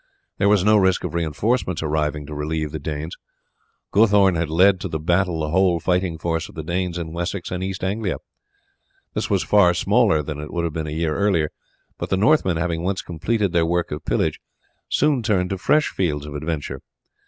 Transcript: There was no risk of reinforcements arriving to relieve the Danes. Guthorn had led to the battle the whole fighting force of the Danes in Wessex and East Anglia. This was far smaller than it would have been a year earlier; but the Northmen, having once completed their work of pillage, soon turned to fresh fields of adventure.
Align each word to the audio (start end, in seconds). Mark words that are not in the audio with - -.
There 0.39 0.49
was 0.49 0.63
no 0.63 0.77
risk 0.77 1.03
of 1.03 1.13
reinforcements 1.13 1.83
arriving 1.83 2.25
to 2.25 2.33
relieve 2.33 2.71
the 2.71 2.79
Danes. 2.79 3.15
Guthorn 3.91 4.33
had 4.33 4.49
led 4.49 4.79
to 4.79 4.87
the 4.87 4.97
battle 4.97 5.41
the 5.41 5.51
whole 5.51 5.79
fighting 5.79 6.17
force 6.17 6.49
of 6.49 6.55
the 6.55 6.63
Danes 6.63 6.97
in 6.97 7.13
Wessex 7.13 7.51
and 7.51 7.63
East 7.63 7.83
Anglia. 7.83 8.17
This 9.13 9.29
was 9.29 9.43
far 9.43 9.75
smaller 9.75 10.23
than 10.23 10.39
it 10.39 10.51
would 10.51 10.63
have 10.63 10.73
been 10.73 10.87
a 10.87 10.89
year 10.89 11.15
earlier; 11.15 11.51
but 11.99 12.09
the 12.09 12.17
Northmen, 12.17 12.57
having 12.57 12.81
once 12.81 13.03
completed 13.03 13.51
their 13.51 13.63
work 13.63 13.91
of 13.91 14.03
pillage, 14.03 14.39
soon 14.89 15.21
turned 15.21 15.51
to 15.51 15.59
fresh 15.59 15.89
fields 15.89 16.25
of 16.25 16.33
adventure. 16.33 16.81